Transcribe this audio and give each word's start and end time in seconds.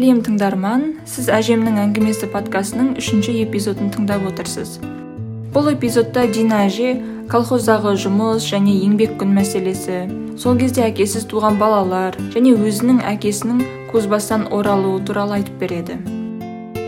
сәлем 0.00 0.22
тыңдарман 0.24 0.84
сіз 1.04 1.26
әжемнің 1.28 1.74
әңгімесі 1.76 2.30
подкастының 2.32 2.94
үшінші 3.02 3.34
эпизодын 3.42 3.90
тыңдап 3.92 4.22
отырсыз. 4.30 4.78
Бұл 5.52 5.68
эпизодта 5.74 6.22
дина 6.32 6.62
әже 6.70 6.94
колхоздағы 7.28 7.92
жұмыс 8.00 8.46
және 8.48 8.78
еңбек 8.86 9.18
күн 9.20 9.34
мәселесі 9.36 9.98
сол 10.40 10.56
кезде 10.56 10.86
әкесіз 10.86 11.26
туған 11.28 11.60
балалар 11.60 12.16
және 12.32 12.54
өзінің 12.56 13.02
әкесінің 13.12 13.60
көзбастан 13.92 14.48
оралуы 14.48 15.04
туралы 15.04 15.42
айтып 15.42 15.60
береді. 15.66 15.98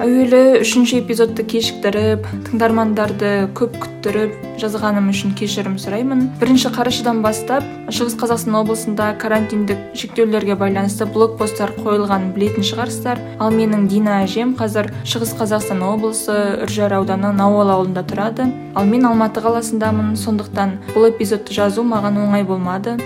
Әуелі 0.03 0.63
үшінші 0.65 0.97
эпизодты 0.99 1.45
кешіктіріп 1.47 2.25
тыңдармандарды 2.49 3.29
көп 3.55 3.77
күттіріп 3.79 4.33
жазғаным 4.59 5.13
үшін 5.13 5.37
кешірім 5.39 5.77
сұраймын. 5.79 6.25
Бірінші 6.41 6.73
қарашадан 6.75 7.21
бастап 7.23 7.63
шығыс 7.87 8.17
қазақстан 8.19 8.57
облысында 8.59 9.13
карантиндік 9.23 9.95
шектеулерге 9.95 10.57
байланысты 10.59 11.07
блокпосттар 11.07 11.77
қойылғанын 11.79 12.35
білетін 12.35 12.67
шығарсыздар. 12.67 13.23
Ал 13.39 13.55
менің 13.55 13.87
дина 13.93 14.19
әжем 14.25 14.57
қазір 14.59 14.91
шығыс 15.07 15.37
қазақстан 15.39 15.87
облысы 15.87 16.35
үржар 16.67 16.99
ауданы 16.99 17.31
науал 17.39 17.71
ауылында 17.77 18.03
тұрады. 18.03 18.51
Ал 18.75 18.91
мен 18.91 19.07
алматы 19.07 19.45
қаласындамын 19.47 20.17
сондықтан 20.19 20.79
бұл 20.97 21.13
эпизодты 21.13 21.55
жазу 21.55 21.87
маған 21.87 22.19
оңай 22.27 22.43
болмады. 22.43 22.99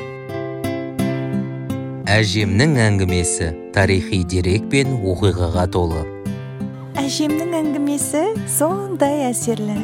Әжемнің 2.09 2.76
әңгімесі 2.88 3.54
тарихи 3.76 4.24
дерек 4.24 4.70
пен 4.73 5.02
оқиғаға 5.04 5.68
толы. 5.68 6.16
Әжемнің 6.96 7.52
әңгімесі 7.59 8.20
сондай 8.48 9.27
әсерлі. 9.27 9.74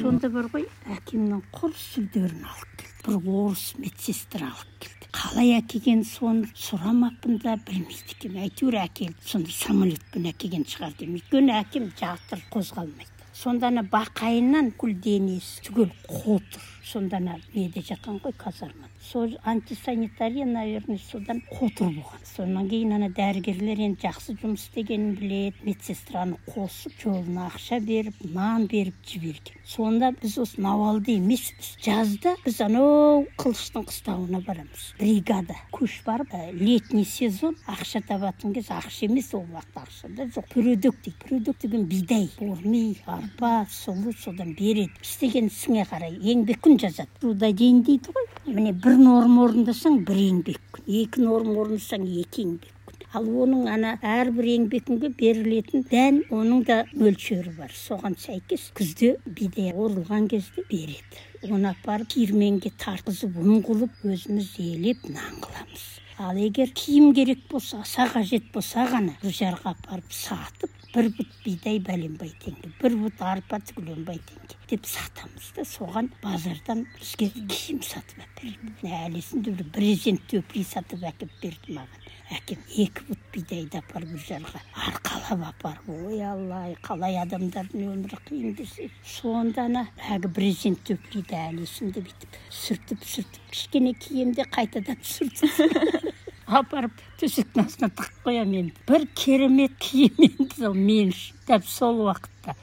Сонда 0.00 0.30
бар 0.34 0.48
ғой 0.50 0.64
әкемнің 0.90 1.44
құр 1.54 1.76
сүлдерін 1.78 2.42
алып 2.48 2.72
келді. 2.80 2.96
Бір 3.04 3.28
орыс 3.38 3.62
медсестра 3.78 4.48
алып 4.50 4.72
келді. 4.82 5.10
Қалай 5.14 5.52
әкелген 5.60 6.02
соны 6.08 6.50
сұрамаппын 6.58 7.38
да 7.44 7.54
білмейді 7.68 8.16
екенмін 8.16 8.48
әйтеуір 8.48 8.80
әкелді 8.82 9.30
сонда 9.30 9.54
самолетпен 9.54 10.26
әкелген 10.32 10.66
шығар 10.74 10.96
деймін 10.98 11.22
өйткені 11.22 11.54
әкем 11.60 11.86
жатыр 12.02 12.42
қозғалмайды. 12.50 13.12
Сонда 13.34 13.70
ана 13.70 13.86
бақайынан 13.94 14.72
күл 14.78 14.98
денесі 15.06 15.62
түгел 15.68 15.94
қотыр. 16.10 16.66
Сонда 16.82 17.22
ана 17.22 17.38
неде 17.54 17.82
жатқан 17.92 18.18
ғой 18.26 18.34
казармада. 18.42 18.93
Сол 19.12 19.36
антисанитария 19.44 20.46
наверное 20.46 20.98
содан 20.98 21.42
қотыр 21.50 21.92
болған 21.92 22.24
содан 22.24 22.68
кейін 22.68 22.94
ана 22.96 23.08
дәрігерлер 23.14 23.82
енді 23.84 24.06
жақсы 24.06 24.34
жұмыс 24.40 24.64
істегенін 24.64 25.14
біледі 25.18 25.66
медсестраны 25.68 26.38
қосып 26.48 26.96
жолына 27.02 27.48
ақша 27.50 27.80
беріп 27.84 28.16
нан 28.34 28.66
беріп 28.70 28.96
жіберген. 29.06 29.60
Сонда 29.64 30.10
біз 30.20 30.38
осы 30.42 30.60
науалды 30.60 31.18
емеспіз 31.18 31.74
жазда 31.84 32.34
біз 32.44 32.60
анау 32.64 33.26
қылыштың 33.40 33.86
қыстауына 33.90 34.40
барамыз. 34.46 34.94
Бригада. 34.98 35.56
Көш 35.72 36.00
барып 36.06 36.32
ә, 36.34 36.50
летний 36.52 37.04
сезон 37.04 37.56
ақша 37.68 38.02
табатын 38.08 38.54
кез 38.54 38.70
ақша 38.72 39.06
емес 39.08 39.32
ол 39.34 39.44
уақытта 39.44 39.84
ақша 39.84 40.08
да 40.16 40.28
жоқ. 40.32 40.48
Продукт 40.54 41.04
дейді 41.04 41.18
продукт 41.28 41.62
деген 41.62 41.84
бидай 41.86 42.28
бурми 42.38 42.96
арпа 43.06 43.66
сұлы 43.70 44.16
содан 44.18 44.54
береді. 44.58 44.92
Істеген 45.02 45.52
ісіңе 45.52 45.84
қарай 45.90 46.16
еңбек 46.18 46.64
күн 46.64 46.80
жазады 46.80 47.10
трудодень 47.20 47.82
дейді 47.84 48.14
ғой. 48.14 48.28
Міне 48.46 48.72
бір 48.72 48.93
норма 49.00 49.44
орындасаң 49.48 50.00
бір 50.08 50.18
еңбек 50.22 50.60
күн 50.76 50.88
екі 51.00 51.22
норма 51.24 51.54
орындасаң 51.62 52.06
екі 52.22 52.44
еңбек 52.44 52.74
күн 52.88 53.04
ал 53.18 53.28
оның 53.44 53.68
ана 53.70 53.92
әрбір 54.14 54.48
еңбек 54.52 54.86
күнге 54.88 55.10
берілетін 55.20 55.84
дән 55.90 56.20
оның 56.34 56.64
да 56.70 56.78
мөлшері 56.98 57.54
бар. 57.58 57.70
Соған 57.70 58.16
сәйкес 58.18 58.68
күзде 58.78 59.14
бидай 59.38 59.70
орылған 59.72 60.26
кезде 60.32 60.64
береді. 60.70 61.22
Оны 61.50 61.70
апарып 61.70 62.10
киірменге 62.16 62.72
тартқызып 62.84 63.38
ұн 63.44 63.62
қылып 63.66 64.06
өзіміз 64.10 64.54
елеп 64.66 65.06
нан 65.10 65.38
қыламыз. 65.44 65.84
Ал 66.18 66.38
егер 66.38 66.70
киім 66.74 67.12
керек 67.14 67.46
болса 67.50 67.80
аса 67.82 68.08
қажет 68.10 68.50
болса 68.54 68.88
ғана 68.90 69.14
үржарға 69.22 69.76
апарып 69.76 70.12
сатып 70.14 70.83
бір 70.94 71.08
бұт 71.16 71.38
бидай 71.44 71.80
бәленбай 71.82 72.30
теңге 72.44 72.70
бір 72.80 72.94
бұт 73.00 73.22
арпа 73.26 73.58
түгеленбай 73.66 74.20
теңге 74.28 74.58
деп 74.70 74.86
сатамыз 74.86 75.50
да 75.56 75.64
соған 75.68 76.08
базардан 76.22 76.84
бізге 76.94 77.28
киім 77.50 77.80
сатып 77.82 78.22
әпереді 78.24 78.92
әлі 79.00 79.20
есімде 79.20 79.52
бір 79.58 79.68
брезент 79.74 80.22
төпли 80.30 80.62
сатып 80.64 81.02
әкеліп 81.10 81.34
берді 81.42 81.76
маған. 81.76 82.06
Әкем 82.34 82.62
екі 82.80 83.04
бұт 83.10 83.26
бидайды 83.34 83.78
апарып 83.82 84.14
үржарға 84.16 84.62
арқалап 84.86 85.44
апарып 85.50 85.90
ой 85.92 86.22
алла 86.24 86.62
қалай 86.86 87.18
адамдардың 87.20 87.84
өмірі 87.90 88.20
қиын 88.30 88.56
десе. 88.56 88.88
Сонда 89.04 89.66
ана 89.68 89.84
әлгі 90.08 90.32
брезент 90.38 90.84
төплиді 90.88 91.36
әлі 91.42 91.66
есімде 91.68 92.06
бүйтіп 92.06 92.40
сүртіп 92.62 93.04
сүртіп 93.12 93.52
кішкене 93.52 93.94
киемде 94.06 94.48
қайтадан 94.56 95.02
сүртіп. 95.04 96.14
Апарып 96.46 97.00
төсектің 97.20 97.64
астына 97.64 97.90
тығып 97.94 98.28
қоямын 98.28 98.58
енді. 98.60 98.74
бір 98.88 99.06
керемет 99.14 99.76
киім 99.78 100.14
енді 100.28 100.50
сол 100.58 100.74
мен 100.74 101.12
үшін. 101.14 101.36
Дәп 101.48 101.66
сол 101.68 102.04
уақытта. 102.06 102.54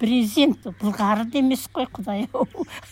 Брезент 0.00 0.66
былғары 0.80 1.24
да 1.30 1.38
емес 1.40 1.64
қой 1.72 1.86
құдай 1.94 2.26
ау. 2.32 2.46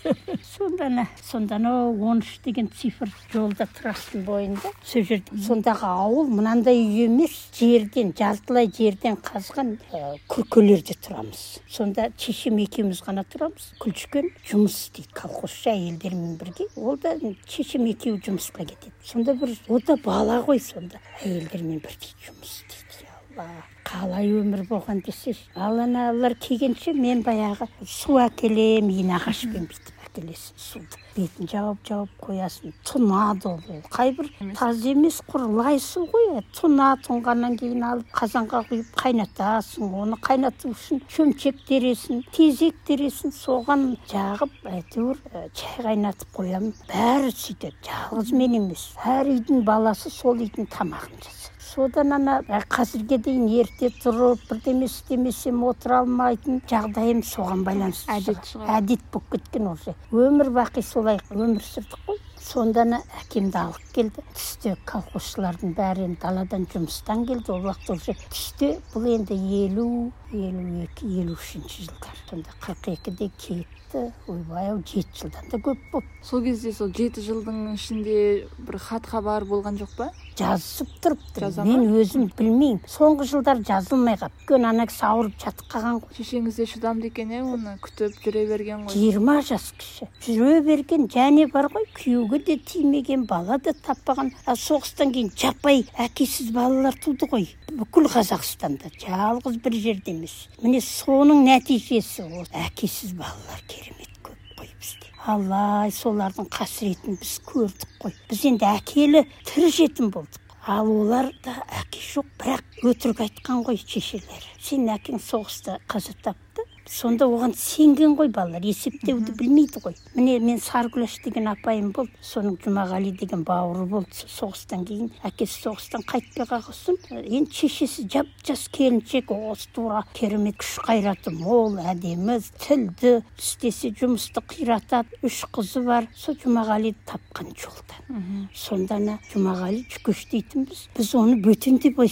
Сонда 0.52 1.06
сонда 1.22 1.56
анау 1.56 1.92
он 2.08 2.22
үш 2.22 2.38
деген 2.44 2.68
цифр 2.68 3.10
жолда 3.32 3.66
трасстың 3.78 4.24
бойында. 4.26 4.72
Сол 4.84 5.04
жерде 5.08 5.38
сондағы 5.46 5.88
ауыл 5.88 6.30
мынандай 6.30 6.78
үй 6.80 7.04
емес 7.06 7.34
жерден 7.58 8.12
жартылай 8.18 8.70
жерден 8.72 9.18
қазған 9.20 9.74
ә, 9.92 10.16
күркелерде 10.32 10.96
тұрамыз. 11.02 11.42
Сонда 11.70 12.08
шешем 12.18 12.60
екеуміз 12.62 13.02
ғана 13.06 13.26
тұрамыз 13.28 13.72
күлшкен 13.82 14.32
жұмыс 14.48 14.78
істейді 14.86 15.12
колхозшы 15.18 15.72
әйелдермен 15.74 16.38
бірге. 16.40 16.68
Ол 16.76 16.96
да 17.02 17.16
шешем 17.48 17.86
екеуі 17.90 18.22
жұмысқа 18.22 18.66
кетеді. 18.66 18.94
Сонда 19.04 19.36
бір 19.38 19.56
о 19.68 19.82
да 19.86 19.98
бала 20.04 20.40
ғой 20.46 20.62
сонда 20.62 21.02
әйелдермен 21.22 21.82
бірге 21.84 22.16
жұмыс 22.26 22.62
істейді. 22.62 23.71
Қалай 23.88 24.30
өмір 24.40 24.66
болған 24.70 25.02
десеңші 25.06 25.50
ал 25.56 25.80
аналар 25.86 26.36
келгенше 26.46 26.94
мен 26.96 27.24
баяғы 27.26 27.68
су 27.86 28.20
әкелемін 28.22 29.02
инағашпен 29.04 29.68
бүйтіп 29.70 30.02
әкелесің 30.12 30.58
суды. 30.60 30.98
Бетін 31.12 31.48
жауып 31.48 31.80
жауып 31.88 32.12
қоясың 32.24 32.72
тұнады 32.88 33.48
ол 33.50 33.82
қайбір 33.92 34.28
таза 34.56 34.88
емес. 34.88 35.20
құр 35.28 35.44
лай 35.58 35.78
су 35.80 36.06
ғой. 36.08 36.40
Тұна 36.56 36.96
тұнғаннан 37.04 37.58
кейін 37.60 37.84
алып 37.84 38.08
қазанға 38.16 38.62
құйып 38.70 38.94
қайнатасың 39.02 39.92
оны 40.02 40.16
қайнату 40.24 40.72
үшін 40.72 41.02
шөмшек 41.08 41.60
тересің 41.68 42.24
тезек 42.32 42.80
тересің. 42.88 43.32
Соған 43.32 43.96
жағып 44.08 44.56
әйтеуір 44.72 45.20
шай 45.52 45.84
қайнатып 45.88 46.32
қоямын. 46.36 46.72
Бәрі 46.88 47.32
сөйтеді 47.32 47.76
жалғыз 47.88 48.32
мен 48.36 48.60
емес. 48.62 48.90
Әр 49.04 49.32
үйдің 49.36 49.64
баласы 49.68 50.10
сол 50.10 50.40
үйдің 50.40 50.68
тамағын 50.72 51.20
жасайды. 51.20 51.51
Содан 51.72 52.12
ана 52.12 52.40
қазірге 52.72 53.18
дейін 53.24 53.46
ерте 53.62 53.88
тұрып 54.02 54.42
бірдеме 54.50 54.88
істемесем 54.90 55.62
отыра 55.64 56.02
алмайтын 56.02 56.60
жағдайым 56.68 57.22
соған 57.24 57.64
байланысты. 57.64 58.12
Әдет 58.12 58.50
шығар. 58.50 58.74
Әдет 58.78 59.06
болып 59.12 59.30
кеткен 59.36 59.70
уже 59.72 59.96
өмір 60.12 60.52
бақи 60.58 60.84
солай 60.84 61.20
өмір 61.30 61.64
сүрдік 61.64 61.96
қой. 62.06 62.20
Сонда 62.42 62.82
ана 62.86 63.00
әкемді 63.22 63.58
алып 63.60 63.90
келді. 63.96 64.24
Түсте 64.36 64.74
колхозшылардың 64.88 65.74
бәрі 65.78 66.06
енді 66.08 66.20
даладан 66.22 66.66
жұмыстан 66.72 67.26
келді. 67.28 67.52
Ол 67.56 67.68
уақытта 67.70 67.96
уже 67.98 68.16
түсте 68.28 68.74
бұл 68.94 69.08
енді 69.14 69.38
елу 69.64 69.88
елу 70.32 70.66
екі 70.86 71.12
елу 71.22 71.36
үшінші 71.36 71.88
жылдар. 71.88 72.18
Сонда 72.30 72.56
қырық 72.62 72.92
екіде 72.96 73.30
кетті. 73.38 74.08
Ойбай 74.26 74.70
ау 74.70 74.78
жеті 74.88 75.26
жылдан 75.26 75.50
да 75.52 75.58
көп 75.60 75.80
болды 75.92 76.08
сол 76.24 76.40
кезде 76.40 76.72
сол 76.72 76.88
жеті 76.96 77.20
жылдың 77.20 77.74
ішінде 77.74 78.14
бір 78.56 78.78
хат 78.80 79.04
хабар 79.10 79.44
болған 79.44 79.76
жоқ 79.82 79.92
па? 79.98 80.06
Жазысып 80.38 80.94
тұрыпты. 81.04 81.50
Мен 81.66 81.90
өзім 82.00 82.30
білмеймін. 82.38 82.80
Соңғы 82.88 83.26
жылдар 83.28 83.60
жазылмай 83.68 84.16
қалыпты 84.16 84.42
өйткені 84.52 84.68
ана 84.68 84.86
кісі 84.86 85.04
ауырып 85.08 85.36
жатып 85.40 85.68
қалған 85.72 86.00
ғой. 86.00 86.16
Шешеңіз 86.16 86.56
де 86.56 86.66
шыдамды 86.66 87.08
екен 87.08 87.30
иә 87.32 87.42
оны. 87.44 87.76
Күтіп 87.82 88.16
жүре 88.24 88.46
берген 88.48 88.86
ғой. 88.86 88.92
Жиырма 88.96 89.40
жас 89.42 89.72
кіші. 89.78 90.08
Жүре 90.24 90.60
берген 90.64 91.06
және 91.08 91.46
бар 91.52 91.68
ғой. 91.72 91.86
Күйеуге 92.32 92.44
де 92.44 92.56
тимеген 92.56 93.26
бала 93.26 93.58
да 93.58 93.72
таппаған. 93.72 94.32
Соғыстан 94.46 95.12
кейін 95.12 95.30
жаппай 95.36 95.84
әкесіз 96.00 96.52
балалар 96.52 96.94
туды 96.94 97.26
ғой. 97.28 97.48
Бүкіл 97.68 98.08
қазақстанда 98.08 98.90
жалғыз 98.96 99.58
бір 99.62 99.76
жерде 99.76 100.12
емес. 100.12 100.48
Міне 100.62 100.80
соның 100.80 101.44
нәтижесі 101.44 102.24
осы 102.24 102.52
әкесіз 102.52 103.12
балалар 103.18 103.60
керемет 103.68 104.12
көп 104.24 104.38
қой 104.58 104.70
бізде. 104.78 105.12
Алла 105.26 105.90
солардың 105.90 106.48
қасіретін 106.48 107.18
біз 107.20 107.40
көрдік 107.46 107.98
қой. 108.00 108.14
Біз 108.30 108.44
енді 108.48 108.68
әкелі 108.72 109.26
тірі 109.44 109.70
жетім 109.70 110.12
болдық. 110.12 110.40
Ал 110.64 110.86
олар 110.86 111.32
да 111.42 111.56
әке 111.80 111.98
жоқ 111.98 112.26
бірақ 112.38 112.84
өтірік 112.86 113.24
айтқан 113.24 113.64
ғой 113.66 113.80
шешелері. 113.82 114.46
Сенің 114.62 114.92
әкең 114.94 115.18
соғыста 115.18 115.80
қаза 115.90 116.14
тапты 116.22 116.51
сонда 116.92 117.24
оған 117.24 117.54
сенген 117.56 118.14
ғой 118.18 118.28
балалар 118.28 118.64
есептеуді 118.68 119.32
білмейді 119.38 119.80
ғой. 119.80 119.94
Міне 120.14 120.38
мен 120.44 120.58
саргүлаш 120.60 121.14
деген 121.24 121.48
апайым 121.48 121.90
болды 121.96 122.12
соның 122.20 122.58
жұмағали 122.60 123.14
деген 123.16 123.44
бауыры 123.48 123.86
болды. 123.88 124.12
Соғыстан 124.28 124.84
кейін 124.88 125.08
әкесі 125.24 125.62
соғыстан 125.64 126.04
қайтпай 126.04 126.46
қалған 126.50 127.22
енді 127.22 127.56
шешесі 127.56 128.04
жап 128.12 128.28
жас 128.44 128.66
келіншек 128.72 129.32
осы 129.32 129.70
тура 129.72 130.04
керемет 130.12 130.58
күш 130.60 130.74
қайраты 130.84 131.32
мол 131.32 131.78
әдемі 131.80 132.38
тілді 132.60 133.22
істесе 133.38 133.94
жұмысты 133.96 134.44
қиратады. 134.52 135.16
Үш 135.24 135.46
қызы 135.48 135.84
бар 135.86 136.10
сол 136.14 136.36
жұмағалиды 136.44 137.00
тапқан 137.08 137.54
жолдан. 137.56 138.48
Сонда 138.54 139.00
ана 139.00 139.18
жұмағали 139.32 139.86
жүкеш 139.88 140.26
дейтінбіз 140.32 140.86
біз 140.96 141.14
оны 141.16 141.40
бөтен 141.40 141.80
деп 141.80 142.02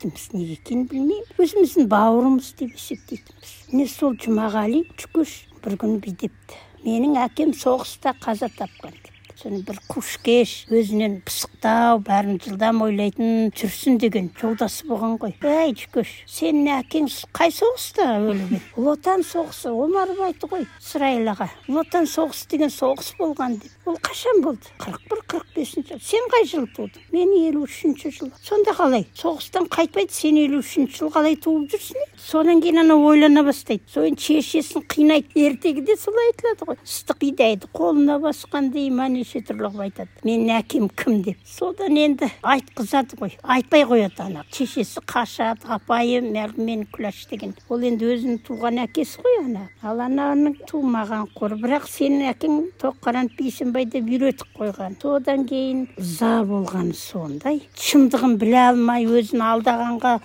есептемейтінбіз 0.00 0.32
неге 0.32 0.54
екенін 0.56 0.86
білмеймін 0.88 1.40
өзіміздің 1.44 1.88
бауырымыз 1.90 2.54
деп 2.56 2.72
есептейтінбіз 2.72 3.52
міне 3.72 3.86
сол 3.88 4.14
жұмағали 4.16 4.84
жүкеш 4.96 5.34
бір 5.60 5.76
күні 5.76 6.00
бүйтіпті 6.00 6.60
менің 6.86 7.18
әкем 7.20 7.52
соғыста 7.52 8.14
қаза 8.16 8.48
тапқан 8.56 8.96
соны 9.40 9.62
бір 9.64 9.78
қушкеш 9.88 10.50
өзінен 10.68 11.20
пысықтау 11.24 12.00
бәрін 12.04 12.36
жылдам 12.44 12.82
ойлайтын 12.84 13.48
жүрсін 13.56 13.96
деген 14.02 14.28
жолдасы 14.36 14.84
болған 14.88 15.16
ғой. 15.22 15.32
Әй 15.40 15.72
жүкеш 15.78 16.10
сенің 16.28 16.68
әкең 16.74 17.08
қай 17.36 17.54
соғыста 17.54 18.06
өлген 18.20 18.60
ұлы 18.76 18.92
отан 18.92 19.24
соғысы 19.24 19.72
омаров 19.72 20.20
айтты 20.26 20.50
ғой 20.50 20.66
сырайыл 20.76 21.32
аға. 21.32 21.48
Ұлы 21.70 21.84
отан 21.86 22.08
соғысы 22.10 22.50
деген 22.52 22.72
соғыс 22.74 23.14
болған 23.20 23.56
деп. 23.62 23.72
Ол 23.88 23.96
қашан 24.04 24.42
болды? 24.44 24.68
қырық 24.82 25.08
бір 25.08 25.24
қырық 25.32 25.56
бесінші. 25.56 25.96
Сен 26.04 26.28
қай 26.34 26.44
жылы 26.50 26.68
тудың 26.76 27.08
мен 27.14 27.32
елу 27.40 27.64
үшінші 27.64 28.12
жылы. 28.12 28.32
Сонда 28.44 28.76
қалай? 28.76 29.06
Соғыстан 29.16 29.70
қайтпайды 29.72 30.12
сен 30.12 30.36
елу 30.42 30.60
үшінші 30.60 31.00
жылы 31.00 31.14
қалай 31.16 31.40
туып 31.40 31.72
жүрсің 31.72 32.04
содан 32.20 32.60
кейін 32.60 32.84
анау 32.84 33.08
ойлана 33.08 33.42
бастайды. 33.46 33.82
Содан 33.90 34.18
шешесін 34.20 34.84
қинайды 34.84 35.46
ертегіде 35.46 35.96
солай 35.96 36.30
айтылады 36.30 36.68
ғой. 36.68 36.80
Ыстық 36.84 37.20
бидайды 37.24 37.70
қолына 37.72 38.20
басқанда 38.22 38.78
иман 38.86 39.16
неше 39.30 39.44
түрлі 39.46 39.68
қылып 39.70 39.82
айтады. 39.84 40.10
Менің 40.24 40.50
әкем 40.58 40.88
кім 40.90 41.20
деп? 41.22 41.38
Содан 41.46 41.96
енді 41.96 42.28
айтқызады 42.42 43.18
ғой 43.20 43.36
айтпай 43.42 43.84
қояды 43.86 44.24
ана. 44.24 44.44
Шешесі 44.50 45.02
қашады 45.06 45.68
апайым 45.70 46.32
әлгі 46.34 46.64
мен 46.66 46.84
күләш 46.90 47.28
деген. 47.30 47.54
Ол 47.68 47.84
енді 47.86 48.10
өзінің 48.10 48.40
туған 48.46 48.82
әкесі 48.86 49.22
ғой 49.22 49.38
ана. 49.44 49.68
Ал 49.82 50.02
ананың 50.02 50.58
тумаған 50.66 51.28
қоры. 51.36 51.60
Бірақ 51.60 51.86
сенің 51.90 52.30
әкең 52.32 52.60
тоққаран 52.82 53.30
бейсенбай 53.38 53.86
деп 53.86 54.10
үйретіп 54.10 54.58
қойған. 54.58 54.98
Содан 55.02 55.46
кейін 55.46 55.86
ыза 56.00 56.40
болғаны 56.48 56.94
сондай. 56.94 57.62
Шындығын 57.78 58.38
біле 58.40 58.62
алмай 58.66 59.06
өзін 59.06 59.44
алдағанға 59.46 60.18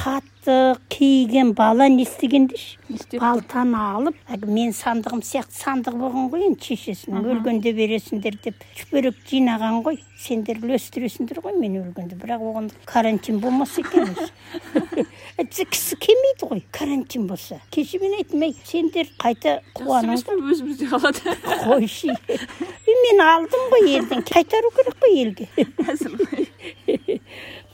қатты 0.00 0.78
киген 0.88 1.52
бала 1.52 1.86
не 1.88 2.06
істеген 2.06 2.46
деші 2.48 3.18
балтаны 3.20 3.76
алып 3.76 4.16
әлгі 4.32 4.54
мен 4.56 4.72
сандығым 4.72 5.20
сияқты 5.26 5.58
сандығы 5.58 5.98
болған 6.00 6.30
ғой 6.32 6.46
енді 6.46 6.68
шешесінің. 6.70 7.26
Өлгенде 7.34 7.72
бересіңдер 7.76 8.38
деп 8.46 8.64
шүберек 8.78 9.18
жинаған 9.28 9.82
ғой. 9.84 10.00
Сендер 10.20 10.62
үлестіресіңдер 10.64 11.42
ғой 11.44 11.58
мен 11.60 11.76
өлгенде. 11.82 12.16
Бірақ 12.20 12.44
оған 12.48 12.70
карантин 12.88 13.40
болмаса 13.44 13.84
екен 13.84 14.08
өзі. 14.08 15.04
Кісі 15.74 15.98
келмейді 16.00 16.48
ғой. 16.48 16.64
Карантин 16.72 17.26
болса. 17.28 17.60
Кеше 17.70 18.00
мен 18.00 18.16
айттым 18.18 18.46
ей 18.48 18.56
сендер 18.64 19.10
қайта 19.20 19.58
қуаныңыз 19.76 20.24
өзімізде 20.38 20.88
қалады? 20.94 21.36
Қойшы. 21.66 22.16
Мен 23.00 23.20
алдым 23.22 23.68
ғой 23.72 23.92
елден. 23.98 24.24
Қайтару 24.26 24.72
керек 24.76 24.96
қой 25.04 25.20
елге. 25.22 26.49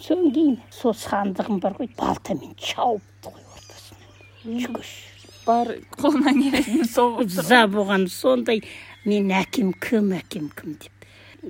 Содан 0.07 0.31
кейін 0.31 0.57
сол 0.71 0.95
сандығым 0.95 1.61
бар 1.63 1.75
ғой 1.81 1.91
балтамен 1.99 2.55
шауыпты 2.63 3.33
ғой 3.35 3.47
ортасынан 3.57 4.61
жүгіш 4.63 4.93
бар 5.47 5.73
қолынан 5.97 6.43
келетін 6.43 6.85
соғып 6.91 7.25
ыза 7.27 7.65
болған 7.71 8.07
сондай 8.11 8.63
мен 9.07 9.33
әкем 9.35 9.73
кім 9.83 10.13
әкем 10.19 10.51
кім 10.55 10.77
деп. 10.83 10.93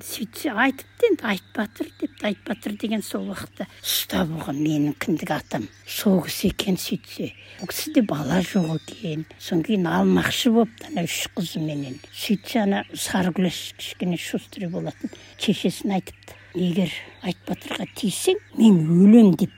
Сөйтсе 0.05 0.51
айтыпты 0.53 1.09
енді 1.09 1.25
айтбатыр 1.31 1.89
деп 2.01 2.25
айтбатыр 2.29 2.75
деген 2.77 3.05
сол 3.05 3.31
уақытта. 3.31 3.65
Ұста 3.81 4.27
болған 4.29 4.59
менің 4.61 4.97
кіндік 5.01 5.33
атам 5.33 5.65
сол 5.89 6.21
кісі 6.27 6.51
екен 6.53 6.77
сөйтсе. 6.81 7.31
Ол 7.63 7.71
кісіде 7.71 8.03
бала 8.05 8.43
жоқ 8.45 8.75
екен. 8.93 9.25
Содан 9.41 9.65
кейін 9.65 9.89
алмақшы 9.89 10.53
болыпты 10.53 10.91
ана 10.91 11.07
үш 11.09 11.23
қызыменен 11.39 11.97
сөйтсе 12.13 12.67
ана 12.67 12.85
сарыгүлаш 12.93 13.63
кішкене 13.81 14.21
шустрый 14.21 14.69
болатын. 14.69 15.13
Шешесіне 15.41 16.03
айтыпты. 16.03 16.37
Егер 16.57 16.93
айтбатырға 17.27 17.87
тисең 17.99 18.41
мен 18.57 18.81
өлем 19.05 19.35
деп 19.37 19.53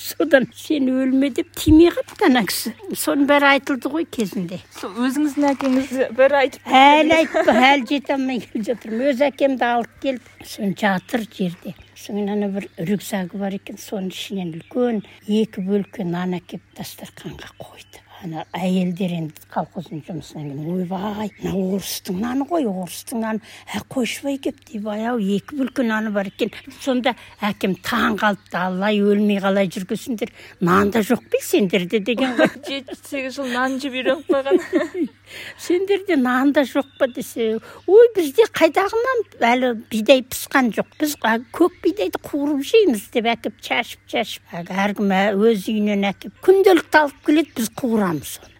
содан 0.00 0.46
сен 0.54 0.88
өлме 0.88 1.30
деп 1.34 1.50
тимей 1.56 1.90
қалыпты 1.92 2.26
ана 2.28 2.42
кісі. 2.48 2.72
Соның 2.96 3.28
бәрі 3.28 3.48
айтылды 3.50 3.90
ғой 3.92 4.06
кезінде. 4.16 4.60
Сол 4.78 4.96
өзіңіздің 5.06 5.46
әкеңіз 5.50 5.92
бәрі 6.16 6.38
айтып 6.40 6.70
әлі 6.80 7.16
айтпа 7.18 7.54
әлі 7.70 7.86
жете 7.90 8.16
алмай 8.16 8.40
келе 8.44 8.64
жатырмын. 8.70 9.06
Өз 9.12 9.24
әкемді 9.28 9.66
алып 9.68 9.96
келді. 10.02 10.36
Соны 10.46 10.74
жатыр 10.80 11.26
жерде. 11.36 11.74
Содан 11.94 12.32
ана 12.34 12.50
бір 12.54 12.68
рюкзагы 12.90 13.40
бар 13.40 13.58
екен 13.60 13.80
соның 13.80 14.12
ішінен 14.14 14.54
үлкен 14.56 15.02
екі 15.28 15.66
бөлке 15.66 16.06
нан 16.08 16.38
әкеліп 16.40 16.64
дастарханға 16.78 17.52
қойды. 17.60 18.04
Ана 18.24 18.44
әйелдер 18.52 19.14
енді 19.16 19.46
колхоздың 19.52 20.02
жұмысынан 20.04 20.50
кейін 20.50 20.74
ойбай 20.74 21.30
мына 21.40 21.52
орыстың 21.76 22.18
наны 22.20 22.46
ғой 22.50 22.66
орыстың 22.68 23.22
наны. 23.24 23.40
Ә 23.72 23.80
қойшыбай 23.88 24.36
келіпті 24.44 24.80
ойбай 24.80 25.06
ау 25.08 25.20
екі 25.20 25.56
бөлке 25.56 25.86
наны 25.88 26.12
бар 26.12 26.28
екен. 26.28 26.52
Сонда 26.82 27.14
әкем 27.40 27.76
таң 27.80 28.18
қалыпты 28.20 28.60
алла 28.60 28.90
өлмей 28.92 29.40
қалай 29.40 29.70
жүргенсіңдер 29.72 30.32
нан 30.60 30.92
да 30.92 31.00
жоқ 31.06 31.24
па 31.32 31.40
сендерде 31.44 32.02
деген 32.04 32.36
ғой. 32.36 32.50
Жеті 32.68 32.98
сегіз 33.08 33.38
жыл 33.38 33.48
нан 33.54 33.78
жеп 33.80 33.96
үйреніп 33.96 34.28
қалған 34.28 35.08
сендерде 35.66 36.20
нан 36.20 36.52
да 36.52 36.66
жоқ 36.68 36.92
па 36.98 37.08
десе. 37.08 37.56
Ой 37.86 38.12
бізде 38.16 38.44
қайдағы 38.52 39.00
нан 39.06 39.24
әлі 39.52 39.72
бидай 39.88 40.24
пысқан 40.28 40.72
жоқ. 40.76 40.92
Біз 41.00 41.16
көк 41.56 41.80
бидайды 41.84 42.20
қуырып 42.20 42.64
жейміз 42.68 43.08
деп 43.14 43.32
әкеп 43.32 43.56
шашып 43.64 44.04
шашып 44.10 44.54
әркім 44.68 45.16
өз 45.40 45.68
үйінен 45.70 46.04
әкеп. 46.12 46.36
Күнделікті 46.44 47.04
алып 47.04 47.24
келеді 47.26 47.56
біз 47.56 47.72
қуырамыз 47.80 48.09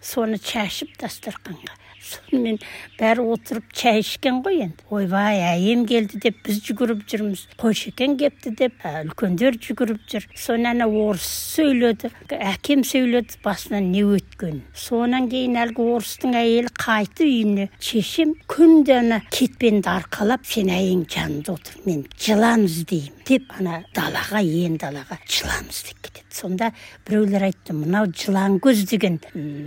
соны 0.01 0.39
шашып 0.39 0.97
дастарханға 1.01 1.77
сонымен 2.01 2.59
бәрі 2.99 3.27
отырып 3.35 3.71
шай 3.77 4.01
ішкен 4.05 4.43
ғой 4.45 4.65
енді. 4.67 4.87
Ойбай 4.91 5.43
әйем 5.53 5.87
келді 5.91 6.21
деп 6.25 6.41
біз 6.47 6.63
жүгіріп 6.67 7.05
жүрміз. 7.11 7.47
Қойшекең 7.61 8.17
келіпті 8.21 8.55
деп 8.59 8.85
үлкендер 9.05 9.61
жүгіріп 9.61 10.03
жүр. 10.11 10.29
Соны 10.35 10.73
ана 10.73 10.89
орыс 10.89 11.29
сөйледі. 11.57 12.13
Әкем 12.31 12.85
сөйледі 12.87 13.41
басынан 13.45 13.91
не 13.93 14.05
өткенін 14.07 14.63
сонан 14.75 15.29
кейін 15.31 15.59
әлгі 15.61 15.87
орыстың 15.95 16.35
әйелі 16.41 16.73
қайты 16.81 17.27
үйіне. 17.27 17.69
Шешем 17.83 18.35
күнде 18.51 18.97
ана 19.01 19.21
кетпенді 19.33 19.91
арқалап 19.93 20.47
сен 20.49 20.71
әйең 20.73 21.05
жанында 21.11 21.57
отыр 21.57 21.81
мен 21.87 22.05
жылан 22.21 22.67
іздеймін 22.69 23.21
деп 23.29 23.53
ана 23.59 23.83
далаға 23.97 24.43
ен 24.43 24.79
далаға 24.81 25.21
жылан 25.29 25.69
іздеп 25.71 26.01
кетеді. 26.03 26.27
Сонда 26.31 26.71
біреулер 27.09 27.49
айтты 27.49 27.75
мынау 27.75 28.09
жылан 28.15 28.59
көз 28.63 28.85
деген 28.91 29.19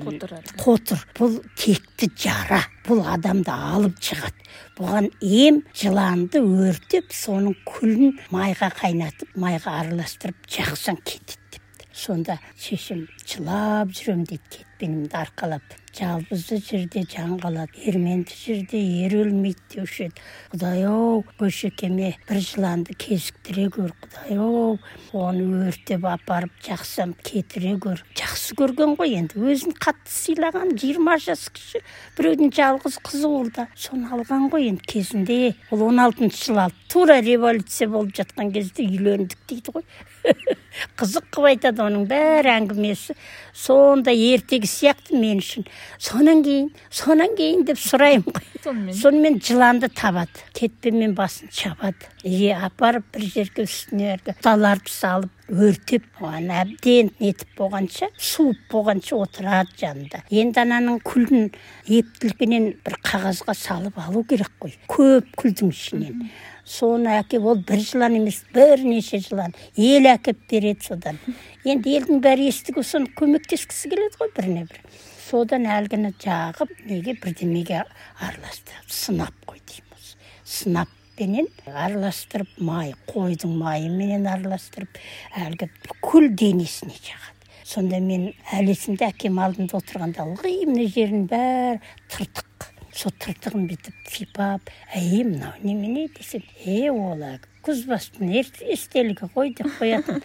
қотыр 0.03 0.37
қотыр 0.61 1.03
бұл 1.17 1.37
текті 1.59 2.09
жара 2.23 2.61
бұл 2.87 3.01
адамды 3.13 3.51
алып 3.51 3.99
жығады 4.03 4.49
бұған 4.77 5.09
ем 5.27 5.61
жыланды 5.75 6.41
өртеп 6.41 7.11
соның 7.15 7.55
күлін 7.67 8.17
майға 8.31 8.71
қайнатып 8.79 9.35
майға 9.43 9.79
араластырып 9.83 10.47
жақсаң 10.55 11.01
кетеді 11.03 11.42
сонда 11.93 12.39
шешем 12.57 13.05
жылап 13.29 13.93
жүремін 13.93 14.25
дейді 14.27 14.43
кетпенімді 14.57 15.15
арқалап 15.15 15.75
жалғызды 15.93 16.57
жерде 16.65 17.03
жан 17.05 17.35
қалады 17.41 17.77
ерменді 17.85 18.33
жерде 18.33 18.79
ер 19.05 19.13
өлмейді 19.21 19.61
деуші 19.75 20.07
еді. 20.07 20.23
Құдай 20.51 20.81
ау 20.89 21.21
көшекеме 21.37 22.15
бір 22.25 22.39
жыланды 22.41 22.95
кезіктіре 22.97 23.67
көр 23.75 23.93
құдай 24.01 24.39
ау 24.41 24.79
оны 25.13 25.67
өртеп 25.69 26.07
апарып 26.09 26.55
жақсам 26.65 27.13
кетіре 27.21 27.75
көр 27.85 28.01
жақсы 28.17 28.57
көрген 28.57 28.97
ғой 28.97 29.19
енді 29.21 29.45
өзін 29.53 29.77
қатты 29.77 30.09
сыйлаған 30.15 30.73
жиырма 30.81 31.19
жас 31.21 31.45
кіші 31.53 31.83
біреудің 32.17 32.53
жалғыз 32.57 32.99
қызы 33.05 33.29
ол 33.29 33.53
да. 33.53 33.69
Соны 33.77 34.09
алған 34.09 34.49
ғой 34.49 34.71
енді 34.73 34.89
кезінде 34.95 35.53
ол 35.69 35.85
он 35.91 36.01
алтыншы 36.01 36.49
жылы 36.49 36.65
алды. 36.67 36.81
Тура 36.89 37.21
революция 37.21 37.87
болып 37.87 38.17
жатқан 38.17 38.51
кезде 38.53 38.89
үйлендік 38.89 39.37
дейді 39.47 39.77
ғой. 39.77 39.89
қызық 40.97 41.27
қылып 41.33 41.49
айтады 41.53 41.83
оның 41.85 42.07
бәрі 42.09 42.51
әңгімесі. 42.53 43.15
Сондай 43.53 44.17
ертегі 44.33 44.69
сияқты 44.69 45.19
мен 45.19 45.41
үшін. 45.43 45.67
Сонан 46.01 46.41
кейін 46.45 46.71
сонан 46.89 47.35
кейін 47.37 47.65
деп 47.67 47.81
сұраймын 47.81 48.25
ғой. 48.33 48.93
Сонымен? 48.97 49.39
Жыланды 49.43 49.89
табады. 49.93 50.43
Кетпенмен 50.57 51.13
басын 51.17 51.51
шабады. 51.53 52.09
И 52.23 52.49
апарып 52.55 53.05
бір 53.13 53.27
жерге 53.33 53.65
үстіне 53.67 54.13
әлгі 54.15 54.37
бұталарды 54.37 54.93
салып 54.93 55.51
өртеп 55.51 56.05
оған 56.21 56.49
әбден 56.55 57.11
нетіп 57.19 57.57
болғанша 57.59 58.09
суып 58.15 58.61
болғанша 58.71 59.19
отырады 59.19 59.75
жанында. 59.81 60.23
Енді 60.31 60.63
ананың 60.63 61.01
күлін 61.03 61.51
ептілігінен 61.85 62.71
бір 62.85 62.97
қағазға 63.03 63.57
салып 63.59 63.99
алу 63.99 64.23
керек 64.29 64.53
қой. 64.63 64.77
Көп 64.87 65.35
күлдің 65.37 65.75
ішінен. 65.75 66.25
Соны 66.65 67.17
әкеп 67.19 67.45
ол 67.45 67.59
бір 67.67 67.81
жылан 67.83 68.19
емес 68.19 68.43
бірнеше 68.55 69.19
жылан 69.23 69.55
ел 69.75 70.07
әкеп 70.13 70.45
береді 70.49 70.89
содан. 70.89 71.19
Енді 71.63 71.97
елдің 71.99 72.21
бәрі 72.23 72.47
естігі 72.51 72.85
соны 72.87 73.11
көмектескісі 73.19 73.91
келеді 73.91 74.21
ғой 74.21 74.31
біріне 74.37 74.67
бірі 74.71 75.01
содан 75.33 75.67
әлгіні 75.69 76.13
жағып 76.21 76.71
неге 76.87 77.15
бірдемеге 77.21 77.79
араластырып 78.21 78.91
сынап 78.93 79.33
қой 79.49 79.61
дейміз. 79.69 80.09
Сынаппенен 80.45 81.47
араластырып 81.67 82.59
май 82.59 82.93
қойдың 83.09 83.55
майыменен 83.57 84.27
араластырып 84.29 84.99
әлгі 85.45 85.69
бүкіл 85.87 86.29
денесіне 86.37 86.99
жағады. 86.99 87.49
Сонда 87.63 87.99
мен 88.03 88.29
әлі 88.53 88.75
әкем 89.07 89.39
алдында 89.41 89.79
отырғанда 89.79 90.27
ылғи 90.27 90.57
мына 90.69 90.89
жерінің 90.91 91.27
бәрі 91.31 91.79
тыртық. 92.11 92.72
Сол 92.93 93.13
тыртығын 93.23 93.65
бүйтіп 93.69 94.11
сипап 94.13 94.69
әй 94.93 95.23
мынау 95.25 95.53
немене 95.63 96.07
десем? 96.13 96.43
Е 96.65 96.91
ол 96.91 97.23
әлгі 97.25 97.49
күзбастың 97.65 98.33
естелігі 98.35 99.29
ғой 99.33 99.53
деп 99.57 99.71
қоятын. 99.79 100.21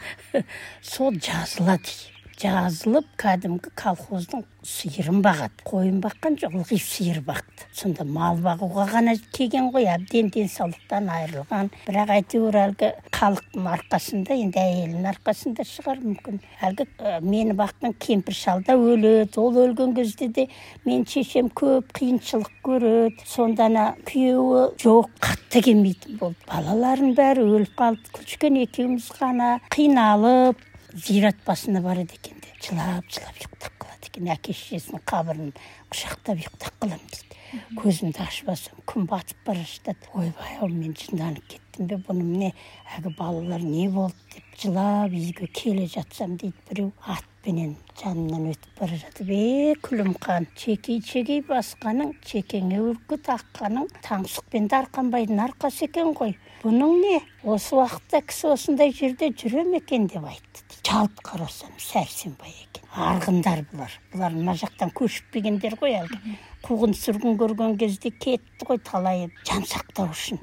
Сол 0.92 1.16
жазылады 1.22 2.15
жазылып 2.36 3.06
кәдімгі 3.16 3.70
колхоздың 3.80 4.42
сиырын 4.66 5.22
бағады. 5.24 5.62
Қойын 5.64 6.02
баққан 6.04 6.36
жоқ 6.42 6.56
ылғи 6.60 6.76
сиыр 6.82 7.22
бақты. 7.24 7.64
Сонда 7.72 8.04
мал 8.04 8.36
бағуға 8.44 8.84
ғана 8.90 9.14
келген 9.32 9.70
ғой 9.72 9.86
әбден 9.94 10.28
денсаулықтан 10.34 11.08
айырылған. 11.14 11.70
Бірақ 11.86 12.12
әйтеуір 12.16 12.58
әлгі 12.64 12.90
халықтың 13.16 13.70
арқасында 13.72 14.36
енді 14.36 14.60
әйелінің 14.60 15.08
арқасында 15.14 15.66
шығар 15.70 16.02
мүмкін. 16.04 16.42
Әлгі 16.68 16.88
ә, 16.98 17.16
мені 17.24 17.56
баққан 17.56 17.96
кемпір 18.04 18.36
шал 18.36 18.62
да 18.66 18.76
өледі. 18.76 19.40
Ол 19.40 19.56
өлген 19.64 19.96
кезде 19.96 20.28
де 20.28 20.48
мен 20.84 21.06
шешем 21.08 21.48
көп 21.48 21.88
қиыншылық 21.96 22.52
көреді. 22.66 23.24
Сонда 23.24 23.70
ана 23.70 23.88
күйеуі 24.04 24.68
жоқ 24.82 25.08
қатты 25.24 25.64
келмейтін 25.70 26.20
болды. 26.20 26.40
Балаларының 26.50 27.16
бәрі 27.16 27.48
өліп 27.48 27.76
қалды. 27.80 28.16
Күлшкен 28.18 28.60
екеуміз 28.66 29.12
ғана 29.16 29.56
қиналып 29.72 30.60
зират 30.96 31.36
басына 31.44 31.82
барады 31.84 32.16
екен 32.16 32.40
де 32.40 32.48
жылап 32.64 33.04
жылап 33.12 33.36
ұйықтап 33.36 33.74
қалады 33.82 34.08
екен. 34.08 34.28
Әке 34.32 34.54
шешесінің 34.56 35.02
қабірін 35.04 35.50
құшақтап 35.92 36.40
ұйықтап 36.40 36.78
қаламын 36.80 37.10
дейді. 37.12 37.40
Көзімді 37.76 38.22
ашып 38.24 38.48
алсам 38.50 38.80
күн 38.88 39.04
батып 39.10 39.38
бара 39.46 39.60
жатады. 39.60 40.08
Ойбай 40.16 40.56
ау 40.56 40.68
мен 40.72 40.96
жынданып 40.96 41.44
кеттім 41.52 41.90
бе 41.90 41.98
бұны 42.00 42.24
міне 42.24 42.52
әлгі 42.96 43.12
балалар 43.18 43.60
не 43.60 43.88
болды 43.92 44.16
деп 44.32 44.56
жылап 44.62 45.12
үйге 45.12 45.50
келе 45.52 45.86
жатсам 45.86 46.38
дейді 46.40 46.56
біреу. 46.70 46.90
Атпенен 47.04 47.76
жанымнан 48.00 48.50
өтіп 48.54 48.80
бара 48.80 48.98
жатып 49.04 49.30
е 49.36 49.76
күлімхан 49.84 50.48
чекей 50.56 51.02
чекей 51.04 51.44
басқаның 51.46 52.16
чекеңе 52.24 52.80
үркіт 52.88 53.30
аққаның 53.36 53.92
таңсықпен 54.08 54.70
дарқанбайдың 54.72 55.44
арқасы 55.44 55.90
екен 55.90 56.14
ғой. 56.16 56.38
Бұның 56.64 57.00
не? 57.04 57.18
Осы 57.44 57.76
уақытта 57.76 58.24
кісі 58.26 58.54
осындай 58.56 58.90
жерде 58.96 59.30
жүре 59.30 59.62
ме 59.68 59.84
екен? 59.84 60.08
деп 60.10 60.24
айтты. 60.24 60.65
Жалт 60.86 61.18
қарасам 61.24 61.72
сәрсенбай 61.82 62.52
екен 62.52 62.84
арғындар 63.06 63.64
бұлар 63.72 63.94
бұлар 64.12 64.34
мына 64.36 64.54
жақтан 64.60 64.92
көшіп 64.94 65.32
келгендер 65.34 65.74
ғой 65.80 65.96
әлгі 65.98 66.36
қуғын 66.66 66.94
сүргін 66.94 67.38
көрген 67.40 67.74
кезде 67.80 68.12
кетті 68.14 68.68
ғой 68.68 68.78
талайы 68.86 69.26
жан 69.48 69.66
сақтау 69.66 70.12
үшін 70.14 70.38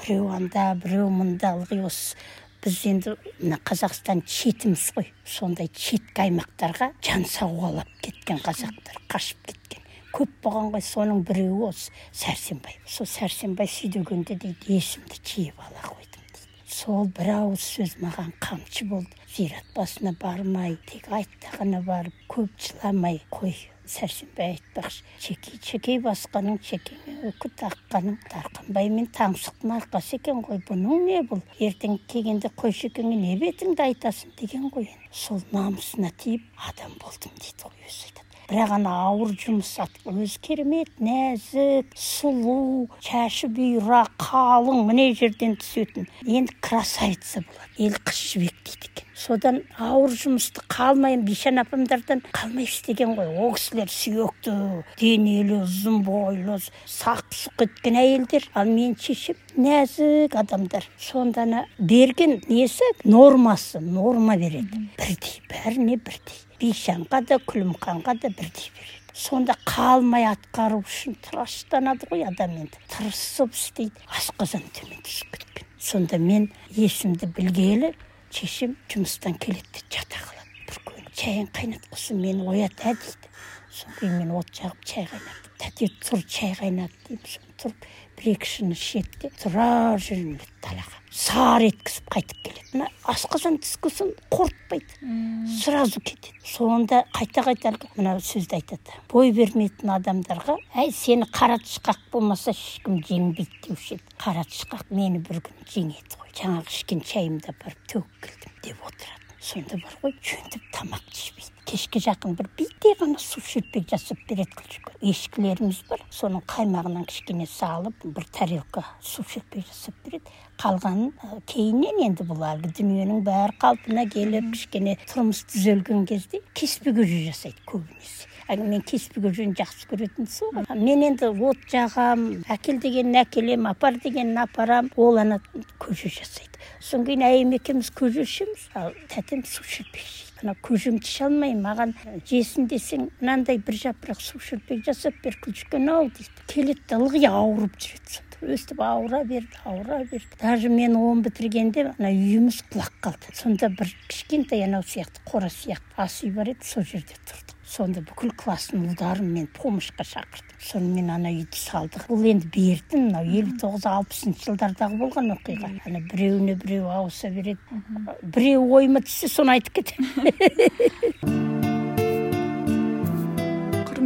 біреу 0.00 0.28
анда 0.34 0.72
біреу 0.82 1.06
мұнда 1.14 1.54
ылғи 1.60 1.78
осы 1.86 2.16
біз 2.64 2.80
енді 2.90 3.14
мына 3.38 3.60
қазақстан 3.70 4.24
шетіміз 4.26 4.88
ғой 4.96 5.12
сондай 5.36 5.70
шеткі 5.70 6.24
аймақтарға 6.26 6.90
жан 7.06 7.28
сауғалап 7.30 7.92
кеткен 8.02 8.42
қазақтар 8.42 8.98
қашып 9.14 9.46
кеткен 9.46 9.86
көп 10.16 10.34
болған 10.42 10.72
ғой 10.74 10.82
соның 10.88 11.22
біреуі 11.28 11.68
осы 11.68 11.94
сәрсенбай 12.24 12.80
сол 12.96 13.06
сәрсенбай 13.06 13.70
сөйдегенде 13.70 14.40
дейді 14.42 14.80
есімді 14.80 15.22
жиып 15.22 15.62
ала 15.68 15.86
қойдым 15.86 16.26
дейді 16.34 16.74
сол 16.80 17.06
бір 17.14 17.32
ауыз 17.36 17.70
сөз 17.76 17.96
маған 18.02 18.34
қамшы 18.42 18.90
болды 18.90 19.17
зират 19.34 19.66
басына 19.76 20.14
бармай 20.20 20.76
тек 20.88 21.10
айттағына 21.12 21.82
барып 21.86 22.22
көп 22.32 22.54
жыламай 22.68 23.20
қой 23.32 23.54
сәрсенбай 23.88 24.54
айтпақшы. 24.54 25.02
Шекей 25.20 25.58
шекей 25.64 25.98
басқаның 26.04 26.58
шекеңе 26.64 27.30
үкі 27.30 27.50
таққаның 27.60 28.18
дарқанбай 28.28 28.90
мен 28.92 29.08
таңсықтың 29.16 29.74
арқасы 29.78 30.18
екен 30.18 30.42
ғой 30.44 30.60
бұның 30.68 31.04
не 31.08 31.22
бұл? 31.28 31.42
Ертең 31.60 31.98
келгенде 32.10 32.52
қойшекеңе 32.60 33.16
не 33.16 33.36
бетіңді 33.40 33.86
айтасың 33.88 34.34
деген 34.40 34.68
ғой 34.74 34.90
сол 35.10 35.42
намысына 35.52 36.12
тиіп 36.20 36.44
адам 36.68 36.96
болдым 37.00 37.32
дейді 37.40 37.64
ғой 37.64 37.88
өзі 37.88 38.08
айтады. 38.08 38.26
Бірақ 38.48 38.70
ана 38.78 38.92
ауыр 39.08 39.34
жұмыс 39.36 39.74
өзі 40.08 40.38
керемет 40.40 40.88
нәзік 41.04 41.92
сұлу 41.92 42.88
шашы 43.04 43.50
бұйра 43.52 44.06
қалың 44.16 44.86
міне 44.88 45.10
жерден 45.16 45.58
түсетін. 45.60 46.08
Енді 46.24 46.56
красавица 46.64 47.44
болады 47.44 47.88
ел 47.90 48.00
қыз 48.08 48.24
жібек 48.32 48.56
дейді 48.64 48.88
екен. 48.88 49.07
Содан 49.18 49.62
ауыр 49.82 50.12
жұмысты 50.14 50.62
қалмай 50.70 51.16
бишан 51.18 51.58
апамдардан 51.58 52.20
қалмай 52.30 52.68
істеген 52.68 53.16
ғой. 53.18 53.32
Ол 53.34 53.54
кісілер 53.56 53.90
сүйекті 53.90 54.54
денелі 55.00 55.62
ұзын 55.64 56.02
бойлы 56.06 56.58
сақ 56.86 57.24
сұқ 57.34 57.64
еткен 57.66 57.98
әйелдер. 57.98 58.46
Ал 58.54 58.70
мен 58.70 58.94
шешем 59.00 59.38
нәзік 59.58 60.38
адамдар. 60.38 60.86
Сонда 61.02 61.42
ана 61.48 61.64
берген 61.78 62.38
несі 62.46 62.86
нормасы 63.04 63.82
норма 63.82 64.38
береді. 64.38 64.86
Бірдей 64.98 65.42
бәріне 65.50 65.98
бірдей. 65.98 66.38
Бейшанға 66.62 67.24
да 67.26 67.42
күлімханға 67.42 68.14
да 68.22 68.30
бірдей 68.30 68.70
береді. 68.70 69.04
Сонда 69.18 69.58
қалмай 69.66 70.28
атқару 70.30 70.84
үшін 70.84 71.18
тыраштанады 71.26 72.06
ғой 72.10 72.22
адам 72.28 72.54
енді. 72.54 72.78
Тырысып 72.94 73.56
істейді. 73.56 74.06
Асқазан 74.14 74.62
төмен 74.78 75.02
түсіп 75.02 75.34
кеткен. 75.34 75.66
Сонда 75.78 76.18
мен 76.22 76.52
есімді 76.70 77.26
білгелі 77.34 77.96
шешем 78.30 78.76
жұмыстан 78.92 79.38
келеді 79.40 79.68
де 79.74 79.84
жата 79.96 80.20
қалады 80.20 80.64
бір 80.68 80.80
күні 80.88 81.12
шайын 81.16 81.48
қайнатқызсын 81.58 82.20
мені 82.20 82.48
оят 82.52 82.82
ә 82.84 82.94
дейді 82.94 83.30
содан 83.72 83.94
кейін 84.00 84.18
мен 84.20 84.34
от 84.40 84.52
жағып 84.52 84.84
шай 84.92 85.08
қайнатып 85.10 85.47
тәте 85.58 85.90
тұр 86.04 86.22
шай 86.26 86.54
қайнат 86.58 86.94
соны 87.08 87.54
тұрып 87.58 87.88
бір 88.18 88.30
екі 88.34 88.48
шыны 88.50 88.76
ішеді 88.78 89.22
де 89.24 89.30
тұра 89.38 89.68
жөнеледі 90.02 90.48
далаға 90.64 90.98
сары 91.18 91.70
еткізіп 91.72 92.10
қайтып 92.14 92.40
келеді 92.46 92.72
мына 92.74 92.88
асқазан 93.10 93.58
түскесін 93.62 94.12
қорытпайды 94.30 95.56
сразу 95.62 96.02
кетеді 96.04 96.34
сонда 96.46 97.02
қайта 97.16 97.44
қайта 97.46 97.72
мына 97.96 98.16
сөзді 98.22 98.58
айтады 98.58 98.98
бой 99.10 99.32
бермейтін 99.34 99.94
адамдарға 99.96 100.58
әй 100.78 100.92
сені 100.94 101.28
қара 101.32 101.58
тышқақ 101.62 102.08
болмаса 102.12 102.54
ешкім 102.54 103.00
жеңбейді 103.08 103.62
деуші 103.68 103.98
еді 103.98 104.18
қара 104.18 104.44
тышқақ 104.46 104.90
мені 104.90 105.22
бір 105.24 105.42
күні 105.48 105.70
жеңеді 105.74 106.18
ғой. 106.18 106.34
Жаңағы 106.38 106.74
ішкен 106.74 107.02
шайымды 107.06 107.50
апарып 107.54 107.80
төгіп 107.90 108.20
келдім 108.26 108.60
деп 108.62 108.84
отырады. 108.86 109.27
Сонда 109.40 109.78
бар 109.78 109.94
ғой 110.02 110.14
жөндеп 110.18 110.64
тамақ 110.74 111.04
ішпейді. 111.12 111.54
Кешке 111.68 112.00
жақын 112.00 112.32
бір 112.38 112.48
биттей 112.56 112.94
ғана 112.96 113.20
су 113.20 113.42
шелпек 113.44 113.90
жасап 113.90 114.20
береді 114.28 114.56
күлшік 114.56 114.88
ешкілеріміз 115.04 115.82
бар. 115.90 116.00
Соның 116.10 116.42
қаймағынан 116.48 117.04
кішкене 117.10 117.46
салып 117.46 118.06
бір 118.06 118.24
тарелка 118.32 118.86
су 119.04 119.22
шелпек 119.28 119.66
жасап 119.68 119.94
береді. 120.06 120.32
Қалғанын 120.58 121.12
кейіннен 121.46 122.00
енді 122.08 122.24
бұл 122.26 122.40
әлгі 122.48 122.72
дүниенің 122.80 123.20
бәрі 123.26 123.58
қалпына 123.60 124.08
келіп 124.10 124.48
кішкене 124.56 124.96
тұрмыс 125.04 125.44
түзелген 125.52 126.08
кезде 126.08 126.40
кеспе 126.56 126.96
көже 126.96 127.20
жасайды 127.28 127.62
көбінесе. 127.68 128.26
Мен 128.56 128.82
кеспе 128.82 129.20
көжені 129.20 129.56
жақсы 129.58 129.88
көретінмін 129.90 130.30
сол 130.32 130.52
мен 130.74 131.02
енді 131.10 131.28
от 131.44 131.66
жағам 131.68 132.22
әкел 132.48 132.80
дегенін 132.80 133.20
әкелемін 133.24 133.68
апар 133.72 133.98
дегенін 134.00 134.38
апарам. 134.44 134.90
Ол 134.96 135.18
ана 135.18 135.40
көже 135.78 136.08
жасайды. 136.08 136.56
Содан 136.80 137.06
кейін 137.06 137.26
әйелім 137.28 137.52
екеуміз 137.58 137.90
көже 137.92 138.24
ішеміз. 138.24 138.70
Ал 138.74 138.94
тәтем 139.12 139.44
су 139.44 139.64
шелпек 139.64 140.06
ана 140.42 140.54
көжемді 140.62 141.04
іше 141.04 141.26
алмаймын 141.26 141.64
маған 141.64 141.94
жесін 142.28 142.68
десең 142.70 143.08
мынандай 143.20 143.58
бір 143.58 143.74
жапырақ 143.82 144.22
су 144.22 144.38
жасап 144.38 145.18
бер 145.24 145.36
күлшіккен 145.42 145.90
ау 145.90 146.08
дейді. 146.08 146.46
Келеді 146.46 146.98
ылғи 146.98 147.24
ауырып 147.26 147.74
жүреді 147.74 148.24
өстіп 148.54 148.80
ауыра 148.86 149.24
берді 149.24 149.58
ауыра 149.64 150.04
берді. 150.04 150.30
Даже 150.40 150.68
мен 150.68 150.94
он 150.96 151.22
бітіргенде 151.22 151.88
ана 151.98 152.12
үйіміз 152.14 152.62
құлап 152.70 152.94
қалды. 153.02 153.34
Сонда 153.34 153.68
бір 153.68 153.90
кішкентай 154.06 154.62
анау 154.62 154.86
сияқты 154.86 155.24
қора 155.26 155.50
сияқты 155.50 155.98
ас 155.98 156.22
үй 156.22 156.30
бар 156.30 156.54
еді 156.54 156.62
сол 156.62 156.86
жерде 156.86 157.18
тұрдық 157.26 157.47
сонда 157.68 158.02
бүкіл 158.08 158.32
класстың 158.40 158.86
ұлдарын 158.88 159.28
мен 159.34 159.46
помощьқа 159.56 160.06
шақырдым. 160.08 160.56
Сонымен 160.64 161.12
ана 161.14 161.32
үйді 161.34 161.60
салдық. 161.60 162.08
Бұл 162.08 162.26
енді 162.32 162.50
бертін 162.54 163.08
мынау 163.08 163.28
елу 163.40 163.54
тоғыз 163.60 163.86
алпысыншы 163.92 164.48
жылдардағы 164.48 165.00
болған 165.02 165.32
оқиға. 165.36 165.72
Ана 165.86 166.02
біреуіне 166.10 166.58
біреу 166.62 166.88
ауыса 166.90 167.30
береді. 167.34 167.82
Біреу 168.22 168.68
ойыма 168.80 169.04
түссе 169.04 169.30
соны 169.32 169.58
айтып 169.58 169.82
кетемін 169.82 171.66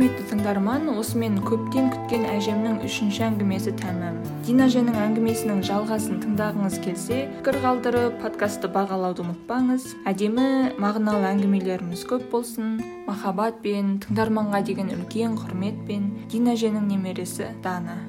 құрметті 0.03 0.25
тыңдарман 0.33 0.89
осымен 0.99 1.37
көптен 1.47 1.93
күткен 1.93 2.25
әжемнің 2.27 2.81
үшінші 2.89 3.23
әңгімесі 3.29 3.71
тәмам. 3.79 4.17
Динаженің 4.49 4.97
әңгімесінің 4.99 5.61
жалғасын 5.69 6.19
тыңдағыңыз 6.25 6.81
келсе 6.83 7.21
пікір 7.37 7.61
қалдырып 7.63 8.17
подкастты 8.25 8.67
бағалауды 8.75 9.23
ұмытпаңыз. 9.23 9.87
Әдемі 10.11 10.75
мағыналы 10.83 11.31
әңгімелеріміз 11.37 12.03
көп 12.11 12.25
болсын. 12.35 12.81
Махаббатпен 13.07 14.01
тыңдарманға 14.03 14.65
деген 14.67 14.91
үлкен 14.97 15.39
құрметпен 15.39 16.11
динаженің 16.35 16.91
немересі 16.91 17.53
дана. 17.63 18.01